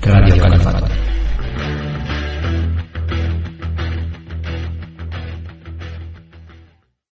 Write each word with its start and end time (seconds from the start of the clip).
Radio 0.00 0.36
Califato. 0.36 1.15